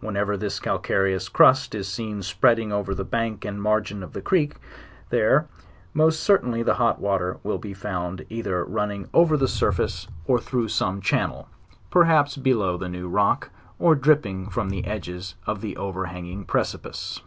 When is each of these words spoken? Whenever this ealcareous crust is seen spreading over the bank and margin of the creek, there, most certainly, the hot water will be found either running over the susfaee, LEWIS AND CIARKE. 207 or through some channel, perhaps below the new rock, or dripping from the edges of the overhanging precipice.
Whenever 0.00 0.36
this 0.36 0.58
ealcareous 0.58 1.32
crust 1.32 1.76
is 1.76 1.86
seen 1.86 2.24
spreading 2.24 2.72
over 2.72 2.92
the 2.92 3.04
bank 3.04 3.44
and 3.44 3.62
margin 3.62 4.02
of 4.02 4.14
the 4.14 4.20
creek, 4.20 4.54
there, 5.10 5.46
most 5.94 6.24
certainly, 6.24 6.60
the 6.64 6.74
hot 6.74 6.98
water 6.98 7.38
will 7.44 7.56
be 7.56 7.72
found 7.72 8.26
either 8.28 8.64
running 8.64 9.08
over 9.14 9.36
the 9.36 9.46
susfaee, 9.46 9.78
LEWIS 9.78 10.02
AND 10.02 10.02
CIARKE. 10.02 10.26
207 10.26 10.32
or 10.34 10.40
through 10.40 10.68
some 10.68 11.00
channel, 11.00 11.48
perhaps 11.88 12.36
below 12.36 12.76
the 12.76 12.88
new 12.88 13.08
rock, 13.08 13.50
or 13.78 13.94
dripping 13.94 14.48
from 14.50 14.70
the 14.70 14.84
edges 14.86 15.36
of 15.46 15.60
the 15.60 15.76
overhanging 15.76 16.44
precipice. 16.44 17.20